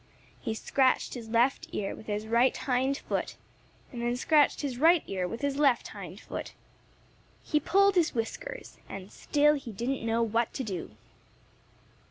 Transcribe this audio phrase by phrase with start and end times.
[0.39, 3.35] He scratched his left ear with his right hind foot
[3.91, 6.53] and then scratched his right ear with his left hind foot.
[7.43, 10.95] He pulled his whiskers, and still he didn't know what to do.